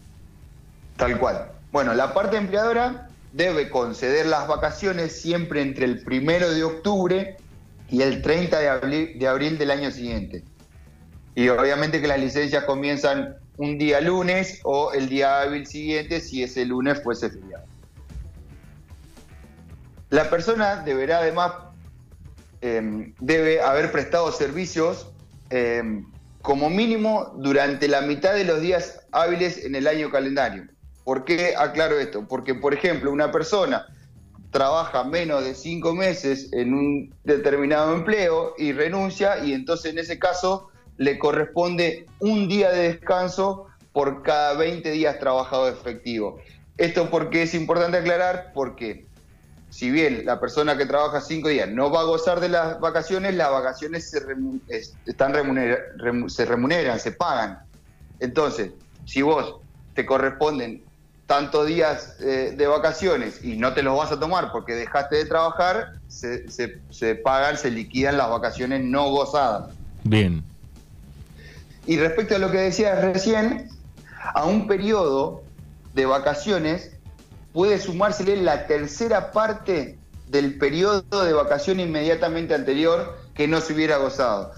Tal 0.96 1.18
cual. 1.18 1.48
Bueno, 1.72 1.92
la 1.94 2.14
parte 2.14 2.36
empleadora 2.36 3.08
debe 3.32 3.68
conceder 3.68 4.26
las 4.26 4.46
vacaciones 4.46 5.20
siempre 5.20 5.60
entre 5.60 5.86
el 5.86 6.04
primero 6.04 6.52
de 6.52 6.62
octubre 6.62 7.36
y 7.90 8.02
el 8.02 8.22
30 8.22 8.58
de 8.58 9.26
abril, 9.28 9.58
del 9.58 9.70
año 9.70 9.90
siguiente. 9.90 10.44
Y 11.34 11.48
obviamente 11.48 12.00
que 12.00 12.06
las 12.06 12.20
licencias 12.20 12.64
comienzan 12.64 13.36
un 13.56 13.78
día 13.78 14.00
lunes 14.00 14.60
o 14.64 14.92
el 14.92 15.08
día 15.08 15.40
hábil 15.40 15.66
siguiente 15.66 16.20
si 16.20 16.42
ese 16.42 16.64
lunes 16.64 17.02
fuese 17.02 17.30
feriado. 17.30 17.64
La 20.10 20.28
persona 20.30 20.76
deberá 20.76 21.18
además, 21.18 21.52
em, 22.60 23.14
debe 23.20 23.60
haber 23.60 23.92
prestado 23.92 24.30
servicios 24.32 25.08
em, 25.50 26.06
como 26.42 26.70
mínimo 26.70 27.34
durante 27.38 27.88
la 27.88 28.02
mitad 28.02 28.34
de 28.34 28.44
los 28.44 28.60
días 28.60 29.00
hábiles 29.10 29.64
en 29.64 29.74
el 29.74 29.88
año 29.88 30.10
calendario. 30.10 30.64
¿Por 31.04 31.24
qué 31.24 31.54
aclaro 31.56 31.98
esto? 31.98 32.26
Porque, 32.28 32.54
por 32.54 32.72
ejemplo, 32.72 33.10
una 33.10 33.32
persona 33.32 33.86
trabaja 34.50 35.04
menos 35.04 35.44
de 35.44 35.54
cinco 35.54 35.94
meses 35.94 36.52
en 36.52 36.74
un 36.74 37.14
determinado 37.24 37.94
empleo 37.94 38.54
y 38.58 38.72
renuncia 38.72 39.44
y 39.44 39.52
entonces 39.52 39.92
en 39.92 39.98
ese 39.98 40.18
caso 40.18 40.68
le 40.96 41.18
corresponde 41.18 42.06
un 42.18 42.48
día 42.48 42.70
de 42.70 42.92
descanso 42.92 43.66
por 43.92 44.22
cada 44.22 44.54
20 44.54 44.90
días 44.90 45.18
trabajado 45.18 45.68
efectivo. 45.68 46.38
Esto 46.76 47.10
porque 47.10 47.42
es 47.42 47.54
importante 47.54 47.98
aclarar 47.98 48.52
porque 48.54 49.06
si 49.70 49.90
bien 49.90 50.24
la 50.26 50.40
persona 50.40 50.76
que 50.76 50.84
trabaja 50.84 51.20
cinco 51.20 51.48
días 51.48 51.68
no 51.68 51.90
va 51.90 52.00
a 52.00 52.04
gozar 52.04 52.40
de 52.40 52.48
las 52.48 52.80
vacaciones, 52.80 53.34
las 53.34 53.50
vacaciones 53.50 54.10
se, 54.10 54.20
están 55.06 55.32
se 56.28 56.44
remuneran, 56.44 56.98
se 56.98 57.12
pagan. 57.12 57.60
Entonces, 58.18 58.72
si 59.06 59.22
vos 59.22 59.56
te 59.94 60.04
corresponden 60.04 60.82
tantos 61.30 61.68
días 61.68 62.16
eh, 62.18 62.54
de 62.56 62.66
vacaciones 62.66 63.44
y 63.44 63.56
no 63.56 63.72
te 63.72 63.84
los 63.84 63.96
vas 63.96 64.10
a 64.10 64.18
tomar 64.18 64.50
porque 64.50 64.74
dejaste 64.74 65.14
de 65.14 65.26
trabajar, 65.26 66.00
se, 66.08 66.42
pagan, 67.22 67.56
se 67.56 67.70
liquidan 67.70 68.18
las 68.18 68.28
vacaciones 68.28 68.82
no 68.82 69.08
gozadas. 69.10 69.70
Bien. 70.02 70.42
Y 71.86 71.98
respecto 71.98 72.34
a 72.34 72.38
lo 72.40 72.50
que 72.50 72.58
decías 72.58 73.00
recién, 73.00 73.68
a 74.34 74.44
un 74.44 74.66
periodo 74.66 75.44
de 75.94 76.04
vacaciones 76.04 76.90
puede 77.52 77.78
sumársele 77.78 78.34
la 78.42 78.66
tercera 78.66 79.30
parte 79.30 79.96
del 80.26 80.58
periodo 80.58 81.24
de 81.24 81.32
vacación 81.32 81.78
inmediatamente 81.78 82.54
anterior 82.54 83.16
que 83.34 83.46
no 83.46 83.60
se 83.60 83.72
hubiera 83.72 83.98
gozado 83.98 84.50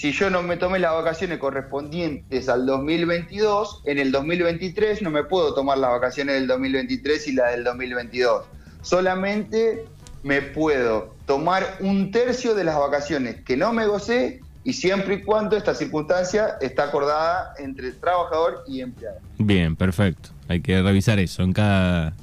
si 0.00 0.12
yo 0.12 0.30
no 0.30 0.42
me 0.42 0.56
tomé 0.56 0.78
las 0.78 0.94
vacaciones 0.94 1.36
correspondientes 1.36 2.48
al 2.48 2.64
2022, 2.64 3.82
en 3.84 3.98
el 3.98 4.10
2023 4.12 5.02
no 5.02 5.10
me 5.10 5.24
puedo 5.24 5.52
tomar 5.52 5.76
las 5.76 5.90
vacaciones 5.90 6.36
del 6.36 6.46
2023 6.46 7.28
y 7.28 7.32
la 7.32 7.48
del 7.48 7.64
2022. 7.64 8.46
Solamente 8.80 9.84
me 10.22 10.40
puedo 10.40 11.14
tomar 11.26 11.76
un 11.80 12.10
tercio 12.12 12.54
de 12.54 12.64
las 12.64 12.78
vacaciones 12.78 13.42
que 13.42 13.58
no 13.58 13.74
me 13.74 13.86
gocé 13.86 14.40
y 14.64 14.72
siempre 14.72 15.16
y 15.16 15.22
cuando 15.22 15.54
esta 15.54 15.74
circunstancia 15.74 16.56
está 16.62 16.84
acordada 16.84 17.52
entre 17.58 17.92
trabajador 17.92 18.64
y 18.66 18.80
empleado. 18.80 19.18
Bien, 19.36 19.76
perfecto. 19.76 20.30
Hay 20.48 20.62
que 20.62 20.80
revisar 20.80 21.18
eso 21.18 21.42
en 21.42 21.52
cada, 21.52 22.14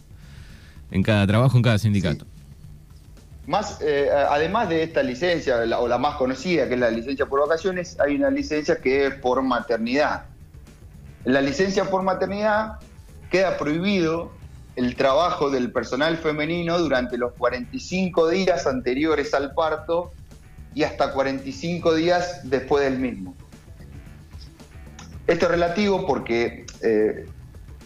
en 0.90 1.04
cada 1.04 1.28
trabajo, 1.28 1.56
en 1.56 1.62
cada 1.62 1.78
sindicato. 1.78 2.26
Más, 3.48 3.80
eh, 3.82 4.10
además 4.12 4.68
de 4.68 4.84
esta 4.84 5.02
licencia, 5.02 5.58
o 5.80 5.88
la 5.88 5.98
más 5.98 6.18
conocida, 6.18 6.68
que 6.68 6.74
es 6.74 6.80
la 6.80 6.92
licencia 6.92 7.26
por 7.26 7.40
vacaciones, 7.40 7.98
hay 8.00 8.16
una 8.16 8.30
licencia 8.30 8.76
que 8.76 9.08
es 9.08 9.16
por 9.16 9.42
maternidad. 9.42 10.26
La 11.24 11.42
licencia 11.42 11.86
por 11.86 12.04
maternidad 12.04 12.74
queda 13.32 13.58
prohibido 13.58 14.32
el 14.76 14.96
trabajo 14.96 15.50
del 15.50 15.72
personal 15.72 16.18
femenino 16.18 16.78
durante 16.78 17.18
los 17.18 17.34
45 17.34 18.28
días 18.30 18.68
anteriores 18.68 19.34
al 19.34 19.54
parto 19.54 20.12
y 20.76 20.84
hasta 20.84 21.14
45 21.14 21.96
días 21.96 22.42
después 22.44 22.84
del 22.84 23.00
mismo. 23.00 23.34
Esto 25.26 25.46
es 25.46 25.52
relativo 25.52 26.06
porque 26.06 26.66
eh, 26.84 27.26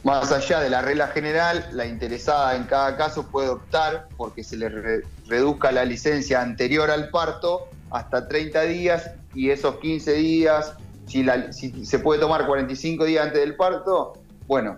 más 0.03 0.31
allá 0.31 0.59
de 0.59 0.69
la 0.69 0.81
regla 0.81 1.07
general, 1.07 1.67
la 1.73 1.85
interesada 1.85 2.55
en 2.55 2.63
cada 2.63 2.97
caso 2.97 3.27
puede 3.27 3.49
optar 3.49 4.07
porque 4.17 4.43
se 4.43 4.57
le 4.57 5.03
reduzca 5.27 5.71
la 5.71 5.85
licencia 5.85 6.41
anterior 6.41 6.89
al 6.89 7.09
parto 7.09 7.67
hasta 7.91 8.27
30 8.27 8.61
días 8.63 9.11
y 9.35 9.49
esos 9.49 9.75
15 9.77 10.13
días, 10.13 10.73
si, 11.05 11.85
se 11.85 11.99
puede 11.99 12.19
tomar 12.19 12.47
45 12.47 13.05
días 13.05 13.25
antes 13.25 13.41
del 13.41 13.55
parto, 13.55 14.13
bueno, 14.47 14.77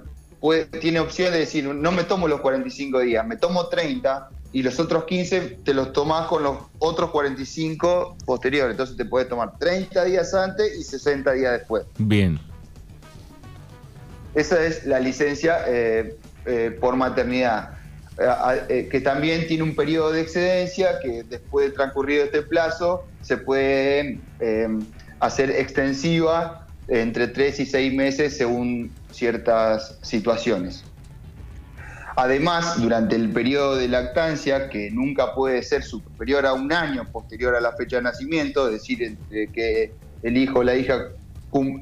tiene 0.81 0.99
opción 0.99 1.31
de 1.31 1.39
decir, 1.39 1.63
no 1.65 1.91
me 1.91 2.03
tomo 2.03 2.27
los 2.27 2.41
45 2.41 2.99
días, 2.99 3.25
me 3.25 3.37
tomo 3.37 3.67
30 3.67 4.29
y 4.51 4.61
los 4.61 4.79
otros 4.79 5.05
15 5.05 5.59
te 5.63 5.73
los 5.73 5.93
tomas 5.93 6.27
con 6.27 6.43
los 6.43 6.57
otros 6.79 7.11
45 7.11 8.17
posteriores. 8.25 8.71
Entonces 8.71 8.97
te 8.97 9.05
puedes 9.05 9.29
tomar 9.29 9.57
30 9.57 10.03
días 10.03 10.33
antes 10.33 10.77
y 10.77 10.83
60 10.83 11.31
días 11.31 11.53
después. 11.53 11.85
Bien. 11.97 12.39
Esa 14.35 14.65
es 14.65 14.85
la 14.85 14.99
licencia 14.99 15.59
eh, 15.67 16.15
eh, 16.45 16.75
por 16.79 16.95
maternidad, 16.95 17.69
eh, 18.67 18.87
que 18.91 19.01
también 19.01 19.47
tiene 19.47 19.63
un 19.63 19.75
periodo 19.75 20.11
de 20.11 20.21
excedencia 20.21 20.99
que 21.01 21.23
después 21.23 21.69
de 21.69 21.75
transcurrido 21.75 22.25
este 22.25 22.41
plazo 22.41 23.05
se 23.21 23.37
puede 23.37 24.21
hacer 25.19 25.51
extensiva 25.51 26.67
entre 26.87 27.27
tres 27.27 27.59
y 27.59 27.65
seis 27.65 27.93
meses 27.93 28.35
según 28.35 28.93
ciertas 29.09 29.99
situaciones. 30.01 30.83
Además, 32.15 32.79
durante 32.79 33.15
el 33.15 33.31
periodo 33.31 33.77
de 33.77 33.87
lactancia, 33.87 34.69
que 34.69 34.91
nunca 34.91 35.33
puede 35.33 35.63
ser 35.63 35.83
superior 35.83 36.45
a 36.45 36.53
un 36.53 36.71
año 36.71 37.09
posterior 37.11 37.55
a 37.55 37.61
la 37.61 37.71
fecha 37.71 37.97
de 37.97 38.03
nacimiento, 38.03 38.67
es 38.67 38.73
decir, 38.73 39.01
entre 39.01 39.51
que 39.51 39.95
el 40.21 40.37
hijo 40.37 40.59
o 40.59 40.63
la 40.63 40.75
hija 40.75 40.99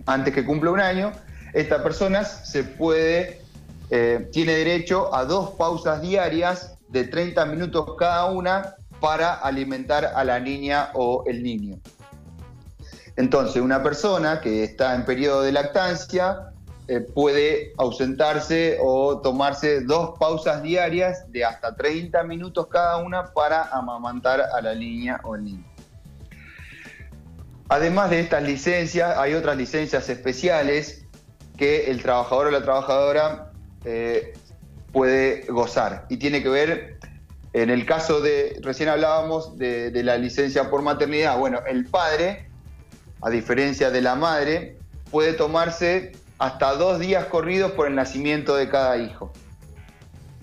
antes 0.06 0.34
que 0.34 0.46
cumpla 0.46 0.72
un 0.72 0.80
año, 0.80 1.12
esta 1.54 1.84
persona 1.84 2.24
se 2.24 2.64
puede, 2.64 3.42
eh, 3.90 4.30
tiene 4.32 4.54
derecho 4.54 5.14
a 5.14 5.26
dos 5.26 5.52
pausas 5.52 6.02
diarias 6.02 6.78
de 6.90 7.06
30 7.06 7.46
minutos 7.46 7.96
cada 7.98 8.26
una 8.26 8.76
para 9.00 9.34
alimentar 9.34 10.06
a 10.16 10.24
la 10.24 10.40
niña 10.40 10.92
o 10.94 11.24
el 11.28 11.44
niño. 11.44 11.80
Entonces, 13.18 13.62
una 13.62 13.84
persona 13.84 14.40
que 14.40 14.64
está 14.64 14.96
en 14.96 15.06
periodo 15.06 15.42
de 15.42 15.52
lactancia 15.52 16.52
eh, 16.88 17.02
puede 17.02 17.74
ausentarse 17.78 18.78
o 18.82 19.20
tomarse 19.20 19.82
dos 19.82 20.18
pausas 20.18 20.64
diarias 20.64 21.32
de 21.32 21.46
hasta 21.46 21.76
30 21.76 22.24
minutos 22.24 22.68
cada 22.68 22.98
una 22.98 23.34
para 23.34 23.64
amamantar 23.64 24.42
a 24.42 24.62
la 24.62 24.74
niña 24.76 25.20
o 25.24 25.36
el 25.36 25.44
niño. 25.44 25.66
Además 27.70 28.10
de 28.10 28.20
estas 28.20 28.44
licencias, 28.44 29.18
hay 29.18 29.34
otras 29.34 29.56
licencias 29.56 30.10
especiales 30.10 31.01
que 31.62 31.92
el 31.92 32.02
trabajador 32.02 32.48
o 32.48 32.50
la 32.50 32.64
trabajadora 32.64 33.52
eh, 33.86 34.34
puede 34.92 35.42
gozar. 35.42 36.08
Y 36.10 36.18
tiene 36.18 36.42
que 36.42 36.50
ver, 36.50 36.98
en 37.54 37.70
el 37.70 37.86
caso 37.86 38.20
de, 38.20 38.60
recién 38.64 38.90
hablábamos 38.90 39.60
de, 39.60 39.92
la 40.04 40.18
licencia 40.18 40.72
por 40.72 40.82
maternidad, 40.82 41.38
bueno, 41.38 41.60
el 41.68 41.86
padre, 41.86 42.48
a 43.22 43.30
diferencia 43.30 43.92
de 43.92 44.02
la 44.02 44.16
madre, 44.16 44.76
puede 45.12 45.34
tomarse 45.34 46.14
hasta 46.40 46.74
dos 46.74 47.00
días 47.00 47.26
corridos 47.26 47.74
por 47.74 47.86
el 47.86 47.94
nacimiento 47.94 48.56
de 48.56 48.68
cada 48.68 48.98
hijo. 48.98 49.32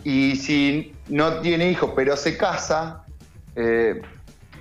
Y 0.05 0.37
si 0.37 0.95
no 1.09 1.41
tiene 1.41 1.69
hijos 1.69 1.95
pero 1.97 2.17
se 2.17 2.37
casa, 2.37 3.03
eh, 3.57 4.03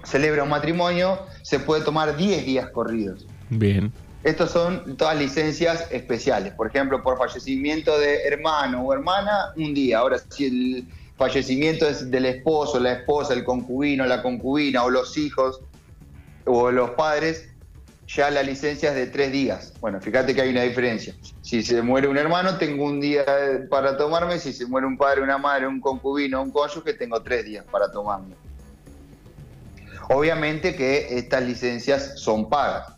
celebra 0.03 0.41
un 0.41 0.49
matrimonio, 0.49 1.19
se 1.43 1.59
puede 1.59 1.83
tomar 1.83 2.17
10 2.17 2.47
días 2.47 2.71
corridos. 2.71 3.27
Bien. 3.51 3.93
Estos 4.23 4.51
son 4.51 4.97
todas 4.97 5.17
licencias 5.17 5.87
especiales. 5.91 6.53
Por 6.53 6.67
ejemplo, 6.67 7.01
por 7.03 7.17
fallecimiento 7.17 7.97
de 7.97 8.23
hermano 8.23 8.83
o 8.83 8.93
hermana, 8.93 9.53
un 9.55 9.73
día. 9.73 9.99
Ahora, 9.99 10.19
si 10.29 10.45
el 10.45 10.87
fallecimiento 11.17 11.87
es 11.87 12.09
del 12.09 12.25
esposo, 12.25 12.79
la 12.79 12.93
esposa, 12.93 13.33
el 13.33 13.43
concubino, 13.43 14.05
la 14.05 14.21
concubina 14.21 14.83
o 14.83 14.89
los 14.89 15.17
hijos 15.17 15.61
o 16.45 16.71
los 16.71 16.91
padres, 16.91 17.49
ya 18.07 18.31
la 18.31 18.41
licencia 18.41 18.89
es 18.89 18.95
de 18.95 19.07
tres 19.07 19.31
días. 19.31 19.73
Bueno, 19.81 19.99
fíjate 19.99 20.33
que 20.33 20.41
hay 20.41 20.49
una 20.49 20.63
diferencia. 20.63 21.13
Si 21.41 21.61
se 21.61 21.81
muere 21.81 22.07
un 22.07 22.17
hermano, 22.17 22.57
tengo 22.57 22.85
un 22.85 22.99
día 22.99 23.23
para 23.69 23.97
tomarme. 23.97 24.39
Si 24.39 24.53
se 24.53 24.65
muere 24.65 24.87
un 24.87 24.97
padre, 24.97 25.21
una 25.21 25.37
madre, 25.37 25.67
un 25.67 25.79
concubino, 25.79 26.41
un 26.41 26.51
cónyuge, 26.51 26.93
tengo 26.93 27.21
tres 27.21 27.45
días 27.45 27.65
para 27.69 27.91
tomarme. 27.91 28.35
Obviamente 30.09 30.75
que 30.75 31.17
estas 31.17 31.43
licencias 31.43 32.19
son 32.19 32.49
pagas. 32.49 32.96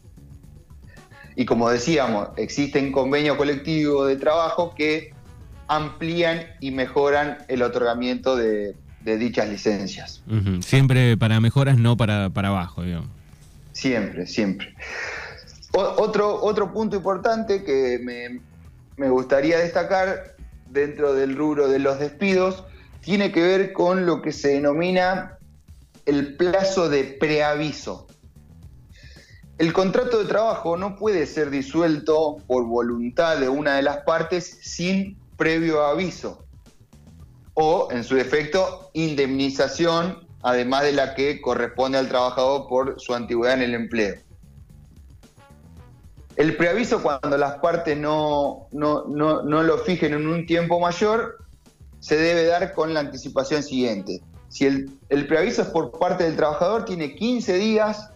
Y 1.39 1.46
como 1.46 1.69
decíamos, 1.69 2.27
existen 2.36 2.91
convenios 2.91 3.38
colectivos 3.38 4.10
de 4.10 4.17
trabajo 4.17 4.75
que 4.75 5.13
amplían 5.69 6.41
y 6.60 6.72
mejoran 6.72 7.38
el 7.48 7.62
otorgamiento 7.62 8.36
de, 8.36 8.75
dichas 9.05 9.48
licencias. 9.48 10.22
Siempre 10.60 11.15
para 11.15 11.39
mejoras, 11.39 11.77
no 11.77 11.96
para, 11.96 12.29
para 12.29 12.50
abajo, 12.50 12.84
digamos. 12.84 13.08
Siempre, 13.72 14.27
siempre. 14.27 14.75
otro, 15.72 16.43
otro 16.43 16.74
punto 16.74 16.98
importante 16.98 17.63
que 17.63 18.01
me, 18.03 18.41
me 18.98 19.10
gustaría 19.10 19.60
destacar 19.60 20.36
dentro 20.69 21.13
del 21.13 21.38
rubro 21.38 21.69
de 21.69 21.79
los 21.79 22.00
despidos 22.00 22.65
tiene 23.00 23.31
que 23.31 23.41
ver 23.41 23.72
con 23.72 24.05
lo 24.05 24.22
que 24.22 24.34
se 24.34 24.50
denomina 24.50 25.38
el 26.05 26.36
plazo 26.36 26.89
de 26.89 27.05
preaviso. 27.05 28.08
El 29.59 29.73
contrato 29.73 30.19
de 30.19 30.25
trabajo 30.25 30.77
no 30.77 30.95
puede 30.95 31.25
ser 31.25 31.49
disuelto 31.49 32.37
por 32.47 32.63
voluntad 32.63 33.37
de 33.37 33.49
una 33.49 33.75
de 33.75 33.81
las 33.81 33.97
partes 34.03 34.57
sin 34.61 35.17
previo 35.35 35.85
aviso 35.85 36.45
o, 37.55 37.89
en 37.91 38.05
su 38.05 38.15
defecto, 38.15 38.89
indemnización, 38.93 40.25
además 40.43 40.83
de 40.83 40.93
la 40.93 41.13
que 41.13 41.41
corresponde 41.41 41.97
al 41.97 42.07
trabajador 42.07 42.69
por 42.69 43.01
su 43.01 43.13
antigüedad 43.13 43.55
en 43.55 43.63
el 43.63 43.73
empleo. 43.73 44.15
El 46.37 46.55
preaviso, 46.55 47.03
cuando 47.03 47.37
las 47.37 47.57
partes 47.57 47.97
no, 47.97 48.69
no, 48.71 49.03
lo 49.43 49.77
fijen 49.79 50.13
en 50.13 50.25
un 50.25 50.45
tiempo 50.45 50.79
mayor, 50.79 51.35
se 51.99 52.15
debe 52.15 52.45
dar 52.45 52.73
con 52.73 52.93
la 52.93 53.01
anticipación 53.01 53.61
siguiente. 53.61 54.21
Si 54.47 54.65
el, 54.65 54.89
el, 55.09 55.27
preaviso 55.27 55.63
es 55.63 55.67
por 55.67 55.91
parte 55.99 56.23
del 56.23 56.37
trabajador, 56.37 56.85
tiene 56.85 57.13
15 57.13 57.55
días, 57.55 58.13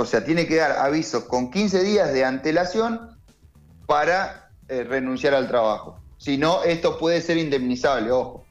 o 0.00 0.06
sea, 0.06 0.24
tiene 0.24 0.46
que 0.46 0.56
dar 0.56 0.72
aviso 0.72 1.28
con 1.28 1.50
15 1.50 1.82
días 1.82 2.12
de 2.12 2.24
antelación 2.24 3.18
para 3.86 4.50
eh, 4.68 4.82
renunciar 4.84 5.34
al 5.34 5.48
trabajo. 5.48 6.00
Si 6.16 6.38
no, 6.38 6.62
esto 6.64 6.98
puede 6.98 7.20
ser 7.20 7.36
indemnizable, 7.36 8.10
ojo. 8.10 8.46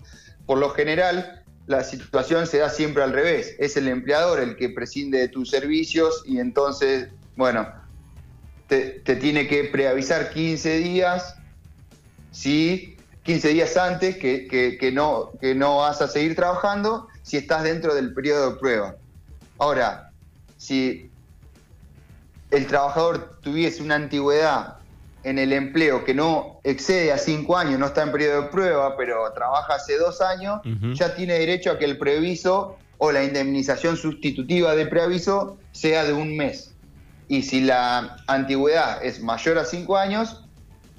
Por 0.45 0.59
lo 0.59 0.69
general, 0.69 1.43
la 1.65 1.83
situación 1.83 2.45
se 2.47 2.59
da 2.59 2.69
siempre 2.69 3.03
al 3.03 3.13
revés. 3.13 3.55
Es 3.59 3.77
el 3.77 3.87
empleador 3.87 4.39
el 4.39 4.55
que 4.57 4.69
prescinde 4.69 5.19
de 5.19 5.27
tus 5.27 5.49
servicios 5.49 6.23
y 6.25 6.39
entonces, 6.39 7.09
bueno, 7.35 7.67
te, 8.67 9.01
tiene 9.01 9.47
que 9.47 9.65
preavisar 9.65 10.31
15 10.31 10.77
días, 10.77 11.35
¿sí? 12.31 12.97
15 13.23 13.49
días 13.49 13.77
antes 13.77 14.17
que, 14.17 14.91
no, 14.93 15.31
que 15.41 15.55
no 15.55 15.77
vas 15.77 16.01
a 16.01 16.07
seguir 16.07 16.35
trabajando 16.35 17.07
si 17.23 17.37
estás 17.37 17.63
dentro 17.63 17.95
del 17.95 18.13
periodo 18.13 18.51
de 18.51 18.57
prueba. 18.57 18.95
Ahora, 19.57 20.11
si 20.57 21.08
el 22.51 22.67
trabajador 22.67 23.39
tuviese 23.41 23.83
una 23.83 23.95
antigüedad 23.95 24.79
en 25.23 25.37
el 25.37 25.51
empleo 25.53 26.05
que 26.05 26.13
no 26.13 26.59
excede 26.63 27.11
a 27.11 27.17
cinco 27.17 27.57
años, 27.57 27.79
no 27.79 27.87
está 27.87 28.03
en 28.03 28.11
periodo 28.11 28.43
de 28.43 28.47
prueba, 28.47 28.95
pero 28.95 29.31
trabaja 29.33 29.75
hace 29.75 29.97
dos 29.97 30.21
años, 30.21 30.61
ya 30.93 31.13
tiene 31.15 31.33
derecho 31.33 31.71
a 31.71 31.77
que 31.77 31.85
el 31.85 31.97
preaviso 31.97 32.77
o 32.97 33.11
la 33.11 33.23
indemnización 33.23 33.97
sustitutiva 33.97 34.75
de 34.75 34.85
preaviso 34.85 35.57
sea 35.71 36.05
de 36.05 36.13
un 36.13 36.37
mes. 36.37 36.73
Y 37.27 37.43
si 37.43 37.61
la 37.61 38.17
antigüedad 38.27 39.03
es 39.03 39.21
mayor 39.21 39.57
a 39.57 39.65
cinco 39.65 39.97
años, 39.97 40.43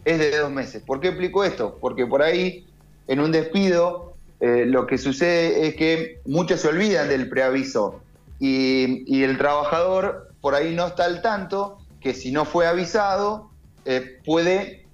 es 0.05 0.19
de 0.19 0.37
dos 0.37 0.51
meses. 0.51 0.83
¿Por 0.83 1.01
qué 1.01 1.09
explico 1.09 1.45
esto? 1.45 1.79
Porque 1.81 2.07
por 2.07 2.23
ahí, 2.23 2.67
en 3.09 3.21
un 3.21 3.33
despido, 3.33 4.15
eh, 4.41 4.65
lo 4.67 4.87
que 4.87 4.97
sucede 4.97 5.67
es 5.67 5.75
que 5.75 6.21
muchos 6.25 6.61
se 6.61 6.69
olvidan 6.69 7.09
del 7.09 7.29
preaviso 7.29 8.01
y, 8.39 9.03
y 9.07 9.25
el 9.25 9.37
trabajador 9.37 10.30
por 10.40 10.55
ahí 10.55 10.74
no 10.74 10.87
está 10.87 11.05
al 11.05 11.22
tanto 11.22 11.79
que 12.00 12.14
si 12.14 12.33
no 12.33 12.44
fue 12.44 12.66
avisado, 12.66 13.50
eh, 13.85 14.18
puede 14.24 14.87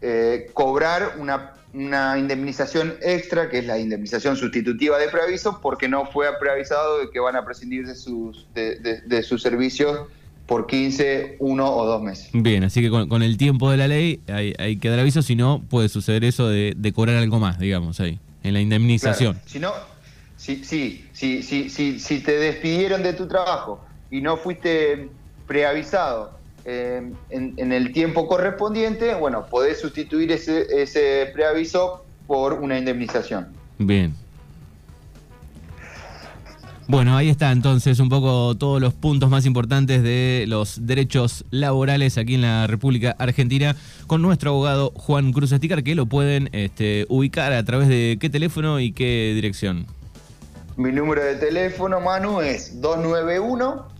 eh, 0.00 0.50
cobrar 0.54 1.16
una, 1.18 1.52
indemnización 2.18 2.94
extra, 3.02 3.50
que 3.50 3.58
es 3.58 3.66
la 3.66 3.78
indemnización 3.78 4.36
sustitutiva 4.36 4.98
de 4.98 5.08
preaviso, 5.08 5.60
porque 5.60 5.88
no 5.88 6.06
fue 6.06 6.26
preavisado 6.40 7.00
de 7.00 7.10
que 7.10 7.20
van 7.20 7.36
a 7.36 7.44
prescindir 7.44 7.86
de 7.86 7.94
sus, 7.94 8.46
de, 8.54 9.22
sus 9.22 9.42
servicios 9.42 10.08
por 10.46 10.66
15, 10.66 11.36
1 11.38 11.76
o 11.76 11.84
2 11.84 12.02
meses. 12.02 12.30
Bien, 12.32 12.64
así 12.64 12.80
que 12.80 12.88
con, 12.88 13.22
el 13.22 13.36
tiempo 13.36 13.70
de 13.70 13.76
la 13.76 13.88
ley 13.88 14.20
hay, 14.26 14.78
que 14.78 14.88
dar 14.88 15.00
aviso, 15.00 15.20
si 15.20 15.36
no 15.36 15.62
puede 15.68 15.90
suceder 15.90 16.24
eso 16.24 16.48
de, 16.48 16.92
cobrar 16.94 17.16
algo 17.16 17.40
más, 17.40 17.58
digamos, 17.58 18.00
ahí, 18.00 18.20
en 18.42 18.54
la 18.54 18.60
indemnización. 18.62 19.38
si 19.44 19.58
no, 19.58 19.72
si, 20.38 20.64
si, 20.64 21.04
si, 21.12 21.42
si, 21.42 21.68
si 21.68 22.20
te 22.20 22.38
despidieron 22.38 23.02
de 23.02 23.12
tu 23.12 23.28
trabajo 23.28 23.85
y 24.10 24.20
no 24.20 24.36
fuiste 24.36 25.08
preavisado 25.46 26.32
eh, 26.64 27.12
en, 27.30 27.72
el 27.72 27.92
tiempo 27.92 28.26
correspondiente, 28.26 29.14
bueno, 29.14 29.46
podés 29.46 29.80
sustituir 29.80 30.32
ese, 30.32 30.82
ese 30.82 31.30
preaviso 31.32 32.04
por 32.26 32.54
una 32.54 32.76
indemnización. 32.76 33.48
Bien. 33.78 34.14
Bueno, 36.88 37.16
ahí 37.16 37.28
está 37.28 37.50
entonces 37.50 37.98
un 37.98 38.08
poco 38.08 38.54
todos 38.56 38.80
los 38.80 38.94
puntos 38.94 39.28
más 39.28 39.44
importantes 39.44 40.04
de 40.04 40.44
los 40.46 40.86
derechos 40.86 41.44
laborales 41.50 42.16
aquí 42.16 42.36
en 42.36 42.42
la 42.42 42.68
República 42.68 43.16
Argentina 43.18 43.74
con 44.06 44.22
nuestro 44.22 44.50
abogado 44.50 44.92
Juan 44.94 45.32
Cruz 45.32 45.50
Esticar, 45.50 45.82
que 45.82 45.96
lo 45.96 46.06
pueden 46.06 46.48
este, 46.52 47.04
ubicar 47.08 47.52
a 47.52 47.64
través 47.64 47.88
de 47.88 48.18
qué 48.20 48.30
teléfono 48.30 48.78
y 48.78 48.92
qué 48.92 49.32
dirección. 49.34 49.86
Mi 50.76 50.92
número 50.92 51.24
de 51.24 51.36
teléfono, 51.36 52.00
Manu, 52.00 52.40
es 52.40 52.80
291 52.80 53.95